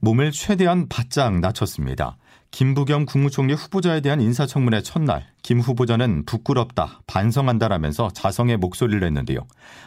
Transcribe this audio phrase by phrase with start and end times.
[0.00, 2.16] 몸을 최대한 바짝 낮췄습니다.
[2.50, 9.40] 김부겸 국무총리 후보자에 대한 인사청문회 첫날 김 후보자는 부끄럽다, 반성한다라면서 자성의 목소리를 냈는데요.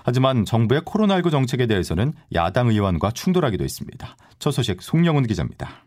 [0.03, 4.15] 하지만 정부의 코로나19 정책에 대해서는 야당 의원과 충돌하기도 했습니다.
[4.37, 5.85] 첫 소식 송영훈 기자입니다.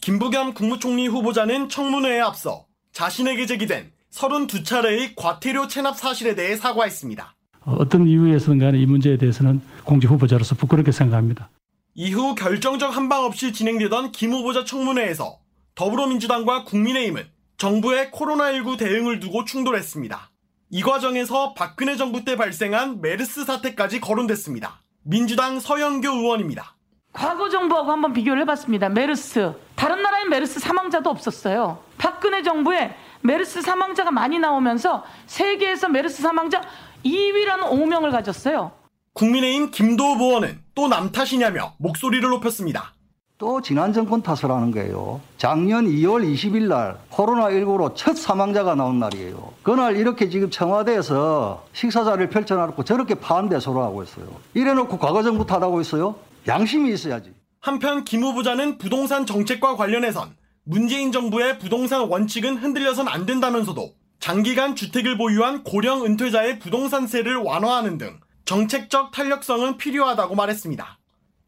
[0.00, 7.34] 김부겸 국무총리 후보자는 청문회에 앞서 자신에게 제기된 32차례의 과태료 체납 사실에 대해 사과했습니다.
[7.66, 11.50] 어떤 이유에서든 간에 이 문제에 대해서는 공직 후보자로서 부끄럽게 생각합니다.
[11.94, 15.38] 이후 결정적 한방 없이 진행되던 김 후보자 청문회에서
[15.76, 20.30] 더불어민주당과 국민의힘은 정부의 코로나19 대응을 두고 충돌했습니다.
[20.70, 24.82] 이 과정에서 박근혜 정부 때 발생한 메르스 사태까지 거론됐습니다.
[25.04, 26.74] 민주당 서영교 의원입니다.
[27.12, 28.88] 과거 정부하고 한번 비교를 해봤습니다.
[28.88, 29.52] 메르스.
[29.76, 31.80] 다른 나라엔 메르스 사망자도 없었어요.
[31.96, 36.60] 박근혜 정부에 메르스 사망자가 많이 나오면서 세계에서 메르스 사망자
[37.04, 38.72] 2위라는 오명을 가졌어요.
[39.14, 42.94] 국민의힘 김도읍 의원은 또 남 탓이냐며 목소리를 높였습니다.
[43.38, 45.20] 또 지난 정권 탓을 하는 거예요.
[45.38, 49.52] 작년 2월 20일 날 코로나19로 첫 사망자가 나온 날이에요.
[49.62, 54.26] 그날 이렇게 지금 청와대에서 식사 자리를 펼쳐놓고 저렇게 파안대소를 하고 있어요.
[54.54, 56.16] 이래놓고 과거 정부 탓하고 있어요?
[56.48, 57.32] 양심이 있어야지.
[57.60, 60.34] 한편 김 후보자는 부동산 정책과 관련해선
[60.64, 68.18] 문재인 정부의 부동산 원칙은 흔들려선 안 된다면서도 장기간 주택을 보유한 고령 은퇴자의 부동산세를 완화하는 등
[68.44, 70.98] 정책적 탄력성은 필요하다고 말했습니다.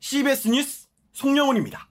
[0.01, 1.89] CBS 뉴스 송영훈입니다.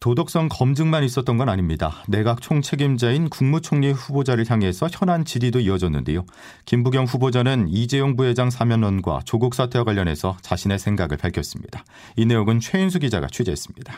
[0.00, 2.02] 도덕성 검증만 있었던 건 아닙니다.
[2.08, 6.24] 내각 총책임자인 국무총리 후보자를 향해서 현안 질의도 이어졌는데요.
[6.64, 11.84] 김부겸 후보자는 이재용 부회장 사면론과 조국 사태와 관련해서 자신의 생각을 밝혔습니다.
[12.16, 13.92] 이 내용은 최인수 기자가 취재했습니다.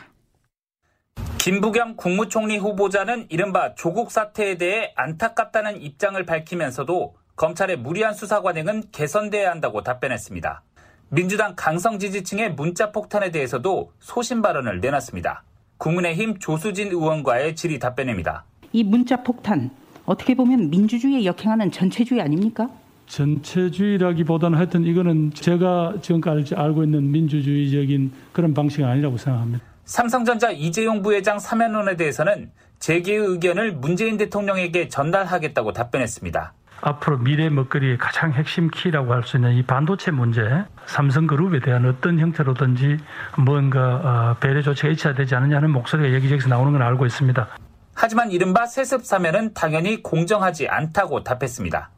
[1.38, 9.50] 김부겸 국무총리 후보자는 이른바 조국 사태에 대해 안타깝다는 입장을 밝히면서도 검찰의 무리한 수사 관행은 개선돼야
[9.50, 10.62] 한다고 답변했습니다.
[11.08, 15.44] 민주당 강성 지지층의 문자 폭탄에 대해서도 소신 발언을 내놨습니다.
[15.78, 18.44] 국민의힘 조수진 의원과의 질의 답변입니다.
[18.72, 19.70] 이 문자 폭탄
[20.04, 22.68] 어떻게 보면 민주주의에 역행하는 전체주의 아닙니까?
[23.06, 29.62] 전체주의라기보다는 하여튼 이거는 제가 지금까지 알고 있는 민주주의적인 그런 방식이 아니라고 생각합니다.
[29.84, 36.54] 삼성전자 이재용 부회장 사면론에 대해서는 재계의 의견을 문재인 대통령에게 전달하겠다고 답변했습니다.
[36.82, 40.42] 앞으로 미래 먹거리의 가장 핵심 키라고 할 수 있는 이 반도체 문제,
[40.86, 42.98] 삼성그룹에 대한 어떤 형태로든지
[43.38, 47.48] 뭔가 배려 조치가 있어야 되지 않느냐는 목소리가 여기저기서 나오는 건 알고 있습니다.
[47.94, 51.90] 하지만 이른바 세습 사면은 당연히 공정하지 않다고 답했습니다.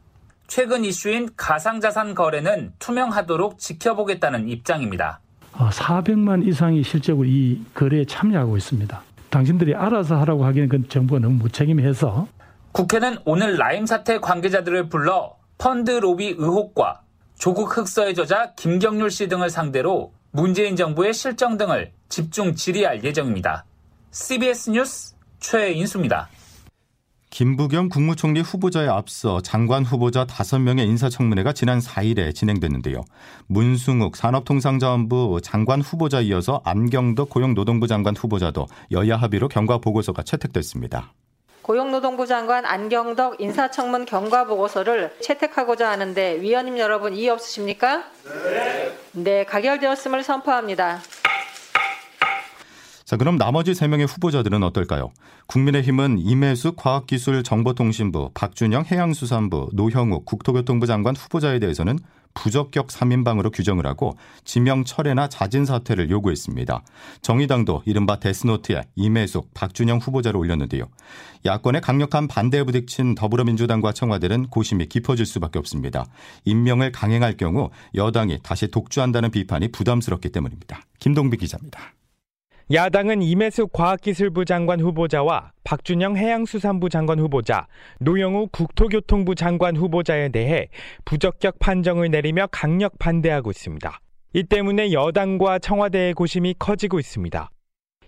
[0.47, 5.19] 최근 이슈인 가상자산 거래는 투명하도록 지켜보겠다는 입장입니다.
[5.53, 9.01] 400만 이상이 실제로 이 거래에 참여하고 있습니다.
[9.31, 12.27] 당신들이 알아서 하라고 하기에는 그 정부가 너무 무책임해서
[12.75, 17.03] 국회는 오늘 라임 사태 관계자들을 불러 펀드 로비 의혹과
[17.39, 23.63] 조국 흑서의 저자 김경률 씨 등을 상대로 문재인 정부의 실정 등을 집중 질의할 예정입니다.
[24.11, 26.27] CBS 뉴스 최인수입니다.
[27.29, 33.05] 김부겸 국무총리 후보자에 앞서 장관 후보자 5명의 인사청문회가 지난 4일에 진행됐는데요.
[33.47, 41.13] 문승욱 산업통상자원부 장관 후보자 이어서 안경덕 고용노동부 장관 후보자도 여야 합의로 경과 보고서가 채택됐습니다.
[41.65, 48.03] 고용노동부 장관 안경덕 인사청문 경과 보고서를 채택하고자 하는데 위원님 여러분 이의 없으십니까?
[48.23, 48.95] 네.
[49.13, 50.99] 네, 가결되었음을 선포합니다.
[53.03, 55.09] 자, 그럼 나머지 3명의 후보자들은 어떨까요?
[55.47, 61.97] 국민의힘은 임혜숙 과학기술정보통신부, 박준영 해양수산부, 노형욱 국토교통부 장관 후보자에 대해서는
[62.35, 66.83] 부적격 3인방으로 규정을 하고 지명 철회나 자진 사퇴를 요구했습니다.
[67.21, 70.85] 정의당도 이른바 데스노트에 임혜숙, 박준영 후보자를 올렸는데요.
[71.45, 76.05] 야권의 강력한 반대에 부딪힌 더불어민주당과 청와대는 고심이 깊어질 수밖에 없습니다.
[76.45, 80.81] 임명을 강행할 경우 여당이 다시 독주한다는 비판이 부담스럽기 때문입니다.
[80.99, 81.93] 김동비 기자입니다.
[82.73, 87.67] 야당은 임혜숙 과학기술부 장관 후보자와 박준영 해양수산부 장관 후보자,
[87.99, 90.69] 노영우 국토교통부 장관 후보자에 대해
[91.05, 93.99] 부적격 판정을 내리며 강력 반대하고 있습니다.
[94.33, 97.51] 이 때문에 여당과 청와대의 고심이 커지고 있습니다.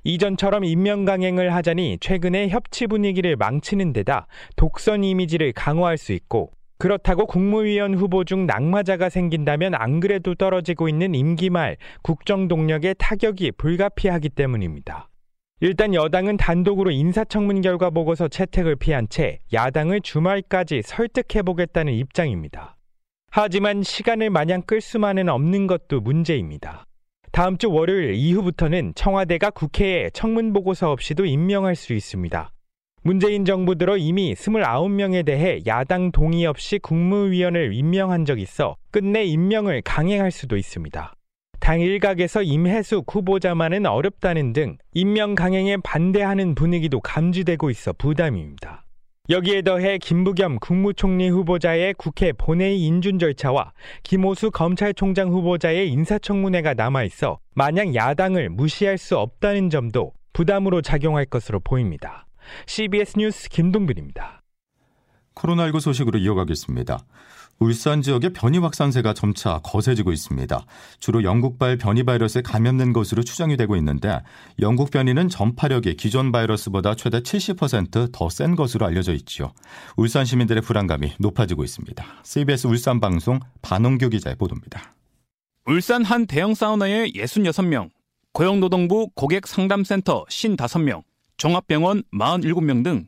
[0.04, 4.26] 이전처럼 임명 강행을 하자니 최근에 협치 분위기를 망치는 데다
[4.56, 11.16] 독선 이미지를 강화할 수 있고 그렇다고 국무위원 후보 중 낙마자가 생긴다면 안 그래도 떨어지고 있는
[11.16, 15.10] 임기 말 국정 동력에 타격이 불가피하기 때문입니다.
[15.60, 22.76] 일단 여당은 단독으로 인사청문 결과 보고서 채택을 피한 채 야당을 주말까지 설득해보겠다는 입장입니다.
[23.32, 26.86] 하지만 시간을 마냥 끌 수만은 없는 것도 문제입니다.
[27.32, 32.52] 다음 주 월요일 이후부터는 청와대가 국회에 청문 보고서 없이도 임명할 수 있습니다.
[33.08, 39.82] 문재인 정부 들어 이미 29명에 대해 야당 동의 없이 국무위원을 임명한 적 있어 끝내 임명을
[39.84, 41.14] 강행할 수도 있습니다.
[41.62, 48.84] 당 일각에서 임혜숙 후보자만은 어렵다는 등 임명 강행에 반대하는 분위기도 감지되고 있어 부담입니다.
[49.30, 53.72] 여기에 더해 김부겸 국무총리 후보자의 국회 본회의 인준 절차와
[54.04, 62.27] 김호수 검찰총장 후보자의 인사청문회가 남아있어 마냥 야당을 무시할 수 없다는 점도 부담으로 작용할 것으로 보입니다.
[62.66, 64.42] CBS 뉴스 김동빈입니다.
[65.36, 67.00] 코로나19 소식으로 이어가겠습니다.
[67.60, 70.66] 울산 지역의 변이 확산세가 점차 거세지고 있습니다.
[71.00, 74.22] 주로 영국발 변이 바이러스에 감염된 것으로 추정이 되고 있는데
[74.60, 79.54] 영국 변이는 전파력이 기존 바이러스보다 최대 70%더 센 것으로 알려져 있지요.
[79.96, 82.06] 울산 시민들의 불안감이 높아지고 있습니다.
[82.24, 84.94] CBS 울산 방송 반홍규 기자의 보도입니다.
[85.66, 87.90] 울산 한 대형 사우나에 66명,
[88.34, 91.04] 고용노동부 고객상담센터 55명,
[91.38, 93.08] 종합병원 47명 등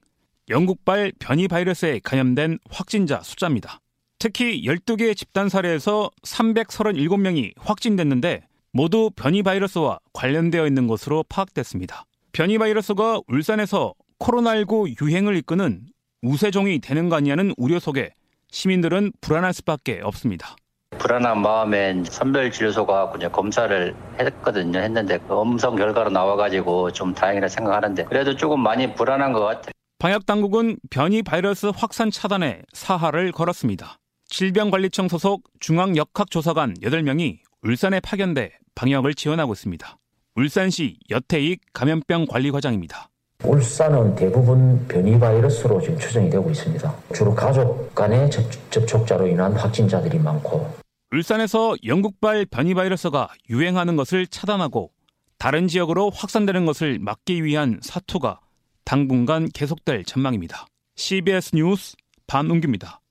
[0.50, 3.80] 영국발 변이 바이러스에 감염된 확진자 숫자입니다.
[4.18, 12.06] 특히 12개 집단 사례에서 337명이 확진됐는데 모두 변이 바이러스와 관련되어 있는 것으로 파악됐습니다.
[12.32, 15.86] 변이 바이러스가 울산에서 코로나19 유행을 이끄는
[16.22, 18.12] 우세종이 되는 거 아니냐는 우려 속에
[18.52, 20.56] 시민들은 불안할 수밖에 없습니다.
[21.00, 24.80] 불안한 마음에 선별진료소가 이제 검사를 했거든요.
[24.80, 29.72] 했는데 그 음성 결과로 나와가지고 좀 다행이라 생각하는데 그래도 조금 많이 불안한 것 같아요.
[29.98, 33.98] 방역 당국은 변이 바이러스 확산 차단에 사활을 걸었습니다.
[34.28, 39.98] 질병관리청 소속 중앙역학조사관 8명이 울산에 파견돼 방역을 지원하고 있습니다.
[40.36, 43.10] 울산시 여태익 감염병 관리과장입니다.
[43.44, 46.94] 울산은 대부분 변이 바이러스로 지금 추정이 되고 있습니다.
[47.14, 48.30] 주로 가족 간의
[48.70, 50.70] 접촉자로 인한 확진자들이 많고
[51.12, 54.92] 울산에서 영국발 변이 바이러스가 유행하는 것을 차단하고
[55.40, 58.40] 다른 지역으로 확산되는 것을 막기 위한 사투가
[58.84, 60.68] 당분간 계속될 전망입니다.
[60.96, 61.96] CBS 뉴스
[62.28, 63.02] 반웅규입니다.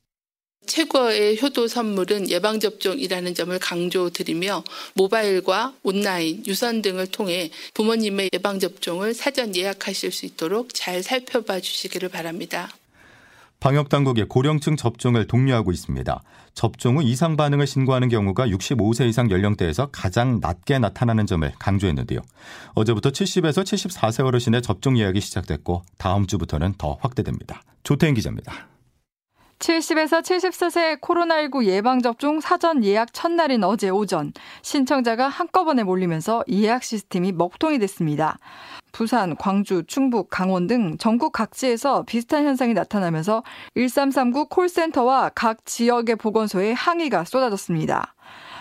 [0.66, 4.62] 최고의 효도 선물은 예방접종이라는 점을 강조드리며
[4.94, 12.68] 모바일과 온라인, 유선 등을 통해 부모님의 예방접종을 사전 예약하실 수 있도록 잘 살펴봐 주시기를 바랍니다.
[13.60, 16.22] 방역 당국이 고령층 접종을 독려하고 있습니다.
[16.55, 22.20] 접종 후 이상 반응을 신고하는 경우가 65세 이상 연령대에서 가장 낮게 나타나는 점을 강조했는데요.
[22.75, 27.62] 어제부터 70에서 74세 어르신의 접종 예약이 시작됐고 다음 주부터는 더 확대됩니다.
[27.82, 28.69] 조태인 기자입니다.
[29.58, 34.32] 70에서 74세 코로나19 예방접종 사전 예약 첫날인 어제 오전
[34.62, 38.38] 신청자가 한꺼번에 몰리면서 예약 시스템이 먹통이 됐습니다.
[38.93, 43.43] 부산, 광주, 충북, 강원 등 전국 각지에서 비슷한 현상이 나타나면서
[43.75, 48.14] 1339 콜센터와 각 지역의 보건소에 항의가 쏟아졌습니다.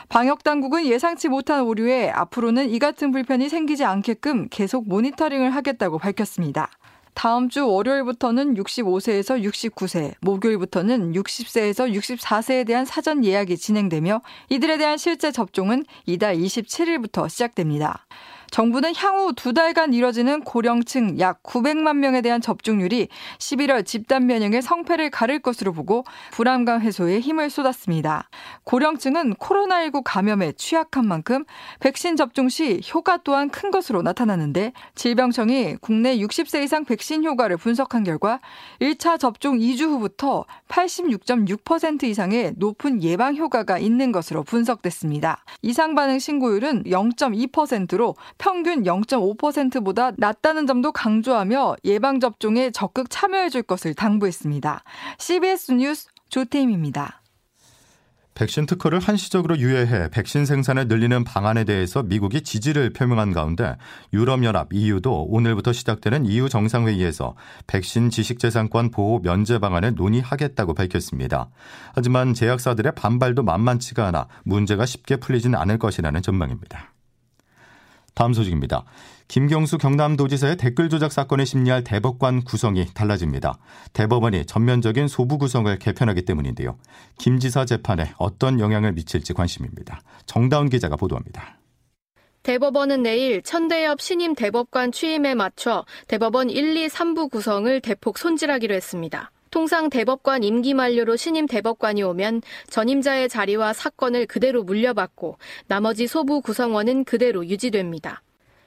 [0.09, 6.69] 방역 당국은 예상치 못한 오류에 앞으로는 이 같은 불편이 생기지 않게끔 계속 모니터링을 하겠다고 밝혔습니다.
[7.17, 15.31] 다음 주 월요일부터는 65세에서 69세, 목요일부터는 60세에서 64세에 대한 사전 예약이 진행되며 이들에 대한 실제
[15.31, 18.05] 접종은 이달 27일부터 시작됩니다.
[18.51, 23.07] 정부는 향후 두 달간 이뤄지는 고령층 약 900만 명에 대한 접종률이
[23.39, 28.29] 11월 집단 면역의 성패를 가를 것으로 보고 불안감 해소에 힘을 쏟았습니다.
[28.63, 31.45] 고령층은 코로나19 감염에 취약한 만큼
[31.79, 38.03] 백신 접종 시 효과 또한 큰 것으로 나타나는데 질병청이 국내 60세 이상 백신 효과를 분석한
[38.03, 38.39] 결과
[38.81, 45.43] 1차 접종 2주 후부터 86.6% 이상의 높은 예방 효과가 있는 것으로 분석됐습니다.
[45.61, 54.83] 이상 반응 신고율은 0.2%로 평균 0.5%보다 낮다는 점도 강조하며 예방접종에 적극 참여해 줄 것을 당부했습니다.
[55.19, 57.21] CBS 뉴스 조태임입니다.
[58.37, 63.75] 백신 특허를 한시적으로 유예해 백신 생산을 늘리는 방안에 대해서 미국이 지지를 표명한 가운데
[64.13, 71.49] 유럽연합 EU도 오늘부터 시작되는 EU 정상회의에서 백신 지식재산권 보호 면제 방안을 논의하겠다고 밝혔습니다.
[71.95, 76.93] 하지만 제약사들의 반발도 만만치가 않아 문제가 쉽게 풀리진 않을 것이라는 전망입니다.
[78.17, 78.83] 다음 소식입니다.
[79.27, 83.59] 김경수 경남도지사의 댓글 조작 사건을 심리할 대법관 구성이 달라집니다.
[83.93, 86.79] 대법원이 전면적인 소부 구성을 개편하기 때문인데요.
[87.19, 90.01] 김 지사 재판에 어떤 영향을 미칠지 관심입니다.
[90.25, 91.59] 정다운 기자가 보도합니다.
[92.41, 99.31] 대법원은 내일 천대엽 신임 대법관 취임에 맞춰 대법원 1, 2, 3부 구성을 대폭 손질하기로 했습니다.
[99.51, 105.37] 통상 대법관 임기 만료로 신임 대법관이 오면 전임자의 자리와 사건을 그대로 물려받고
[105.67, 108.21] 나머지 소부 구성원은 그대로 유지됩니다.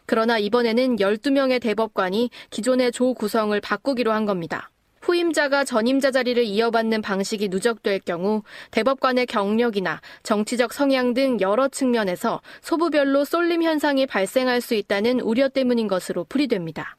[0.06, 4.70] 그러나 이번에는 12명의 대법관이 기존의 조 구성을 바꾸기로 한 겁니다.
[5.02, 13.24] 후임자가 전임자 자리를 이어받는 방식이 누적될 경우 대법관의 경력이나 정치적 성향 등 여러 측면에서 소부별로
[13.24, 16.96] 쏠림 현상이 발생할 수 있다는 우려 때문인 것으로 풀이됩니다.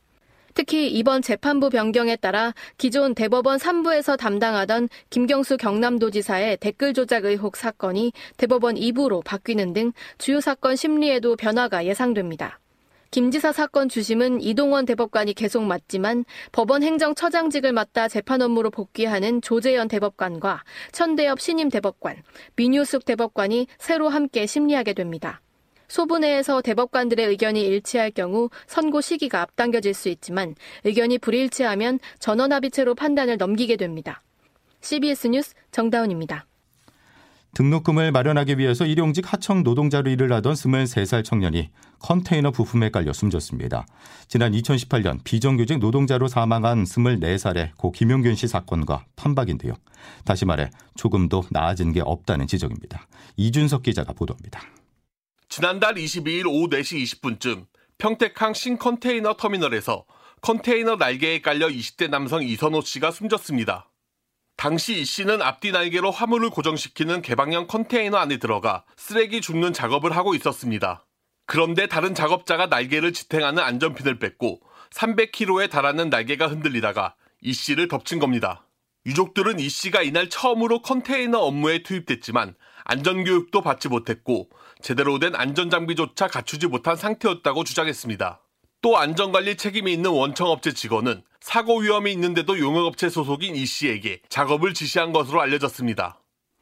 [0.53, 8.13] 특히 이번 재판부 변경에 따라 기존 대법원 3부에서 담당하던 김경수 경남도지사의 댓글 조작 의혹 사건이
[8.38, 12.60] 대법원 2부로 바뀌는 등 주요 사건 심리에도 변화가 예상됩니다.
[13.12, 19.89] 김 지사 사건 주심은 이동원 대법관이 계속 맡지만 법원 행정처장직을 맡다 재판 업무로 복귀하는 조재현
[19.89, 22.24] 대법관과 천대엽 신임 대법관,
[22.55, 25.41] 민유숙 대법관이 새로 함께 심리하게 됩니다.
[25.91, 30.55] 소부내에서 대법관들의 의견이 일치할 경우 선고 시기가 앞당겨질 수 있지만
[30.86, 34.21] 의견이 불일치하면 전원합의체로 판단을 넘기게 됩니다.
[34.79, 36.45] CBS 뉴스 정다운입니다.
[37.53, 41.69] 등록금을 마련하기 위해서 일용직 하청 노동자로 일을 하던 23살 청년이
[42.00, 43.86] 컨테이너 부품에 깔려 숨졌습니다.
[44.29, 49.74] 지난 2018년 비정규직 노동자로 사망한 24살의 고 김용균 씨 사건과 판박인데요.
[50.24, 53.05] 다시 말해 조금도 나아진 게 없다는 지적입니다.
[53.36, 54.62] 이준석 기자가 보도합니다.
[55.51, 57.65] 지난달 22일 오후 4시 20분쯤
[57.98, 60.05] 평택항 신컨테이너 터미널에서
[60.39, 63.91] 컨테이너 날개에 깔려 20대 남성 이선호 씨가 숨졌습니다.
[64.55, 70.36] 당시 이 씨는 앞뒤 날개로 화물을 고정시키는 개방형 컨테이너 안에 들어가 쓰레기 줍는 작업을 하고
[70.36, 71.05] 있었습니다.
[71.46, 78.65] 그런데 다른 작업자가 날개를 지탱하는 안전핀을 뺐고 300kg에 달하는 날개가 흔들리다가 이 씨를 덮친 겁니다.
[79.05, 84.50] 유족들은 이 씨가 이날 처음으로 컨테이너 업무에 투입됐지만 안전교육도 받지 못했고
[84.81, 88.41] 제대로 된 안전장비조차 갖추지 못한 상태였다고 주장했습니다.
[88.81, 95.11] 또 안전관리 책임이 있는 원청업체 직원은 사고 위험이 있는데도 용역업체 소속인 이 씨에게 작업을 지시한
[95.13, 96.19] 것으로 알려졌습니다.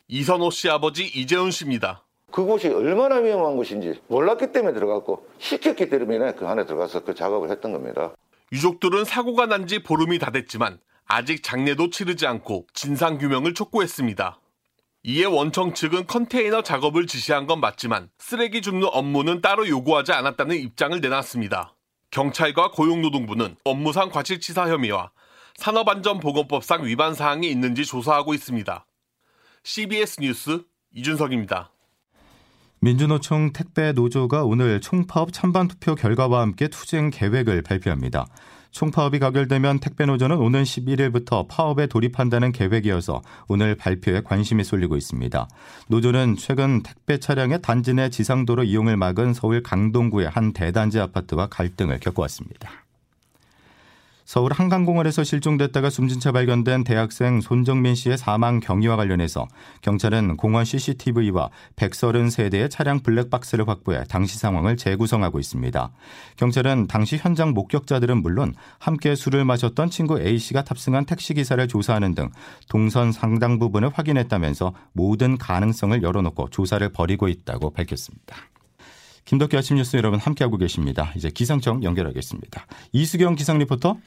[0.07, 2.05] 이선호 씨 아버지 이재훈 씨입니다.
[2.31, 7.71] 그곳이 얼마나 위험한 곳인지 몰랐기 때문에 들어갔고 시켰기 때문에 그 안에 들어가서 그 작업을 했던
[7.71, 8.13] 겁니다.
[8.51, 14.39] 유족들은 사고가 난 지 보름이 다 됐지만 아직 장례도 치르지 않고 진상규명을 촉구했습니다.
[15.03, 20.99] 이에 원청 측은 컨테이너 작업을 지시한 건 맞지만 쓰레기 줍는 업무는 따로 요구하지 않았다는 입장을
[20.99, 21.73] 내놨습니다.
[22.11, 25.11] 경찰과 고용노동부는 업무상 과실치사 혐의와
[25.55, 28.85] 산업안전보건법상 위반 사항이 있는지 조사하고 있습니다.
[29.63, 30.63] CBS 뉴스
[30.93, 31.71] 이준석입니다.
[32.81, 38.25] 민주노총 택배 노조가 오늘 총파업 찬반 투표 결과와 함께 투쟁 계획을 발표합니다.
[38.71, 45.47] 총파업이 가결되면 택배 노조는 오는 11일부터 파업에 돌입한다는 계획이어서 오늘 발표에 관심이 쏠리고 있습니다.
[45.87, 51.99] 노조는 최근 택배 차량의 단지 내 지상도로 이용을 막은 서울 강동구의 한 대단지 아파트와 갈등을
[51.99, 52.88] 겪어왔습니다.
[54.29, 59.47] 서울 한강공원에서 실종됐다가 숨진 채 발견된 대학생 손정민 씨의 사망 경위와 관련해서
[59.81, 65.91] 경찰은 공원 CCTV와 133대의 차량 블랙박스를 확보해 당시 상황을 재구성하고 있습니다.
[66.35, 72.13] 경찰은 당시 현장 목격자들은 물론 함께 술을 마셨던 친구 A 씨가 탑승한 택시 기사를 조사하는
[72.13, 72.29] 등
[72.69, 78.35] 동선 상당 부분을 확인했다면서 모든 가능성을 열어놓고 조사를 벌이고 있다고 밝혔습니다.
[79.25, 81.13] 김덕기 아침 뉴스 여러분 함께하고 계십니다.
[81.15, 82.67] 이제 기상청 연결하겠습니다.
[82.91, 83.97] 이수경 기상 리포터.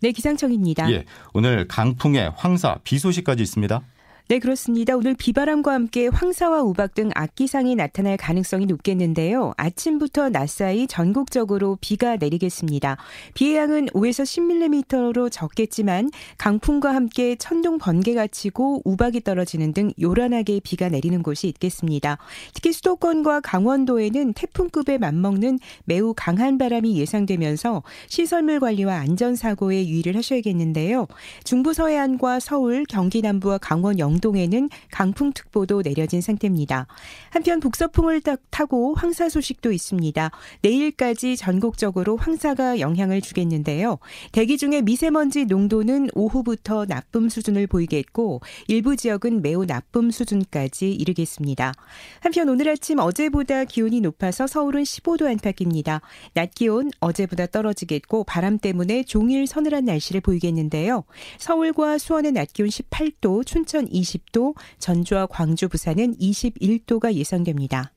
[0.00, 0.90] 네, 기상청입니다.
[0.92, 1.04] 예,
[1.34, 3.82] 오늘 강풍에 황사, 비 소식까지 있습니다.
[4.30, 4.96] 네, 그렇습니다.
[4.96, 9.54] 오늘 비바람과 함께 황사와 우박 등 악기상이 나타날 가능성이 높겠는데요.
[9.56, 12.96] 아침부터 낮 사이 전국적으로 비가 내리겠습니다.
[13.34, 20.88] 비의 양은 5에서 10mm로 적겠지만 강풍과 함께 천둥 번개가 치고 우박이 떨어지는 등 요란하게 비가
[20.88, 22.18] 내리는 곳이 있겠습니다.
[22.54, 31.08] 특히 수도권과 강원도에는 태풍급에 맞먹는 매우 강한 바람이 예상되면서 시설물 관리와 안전사고에 유의를 하셔야겠는데요.
[31.42, 36.86] 중부 서해안과 서울, 경기 남부와 강원 영 영동에는 강풍특보도 내려진 상태입니다.
[37.30, 40.30] 한편 북서풍을 타고 황사 소식도 있습니다.
[40.62, 43.98] 내일까지 전국적으로 황사가 영향을 주겠는데요.
[44.32, 51.72] 대기 중에 미세먼지 농도는 오후부터 나쁨 수준을 보이겠고 일부 지역은 매우 나쁨 수준까지 이르겠습니다.
[52.20, 56.02] 한편 오늘 아침 어제보다 기온이 높아서 서울은 15도 안팎입니다.
[56.34, 61.04] 낮 기온 어제보다 떨어지겠고 바람 때문에 종일 서늘한 날씨를 보이겠는데요.
[61.38, 67.92] 서울과 수원의 낮 기온 18도, 춘천 20 20도, 전주와 광주, 부산은 21도가 예상됩니다.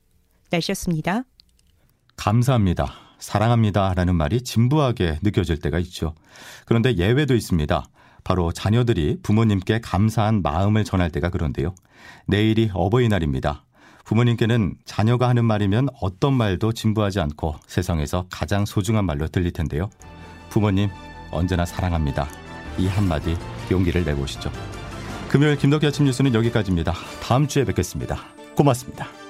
[0.50, 1.24] 날씨였습니다.
[2.16, 2.92] 감사합니다.
[3.18, 3.94] 사랑합니다.
[3.94, 6.14] 라는 말이 진부하게 느껴질 때가 있죠.
[6.66, 7.84] 그런데 예외도 있습니다.
[8.22, 11.74] 바로 자녀들이 부모님께 감사한 마음을 전할 때가 그런데요.
[12.26, 13.64] 내일이 어버이날입니다.
[14.04, 19.88] 부모님께는 자녀가 하는 말이면 어떤 말도 진부하지 않고 세상에서 가장 소중한 말로 들릴 텐데요.
[20.50, 20.90] 부모님,
[21.30, 22.28] 언제나 사랑합니다.
[22.78, 23.36] 이 한마디
[23.70, 24.50] 용기를 내보시죠.
[25.34, 26.92] 금요일 김덕기 아침 뉴스는 여기까지입니다.
[27.20, 28.20] 다음 주에 뵙겠습니다.
[28.54, 29.23] 고맙습니다.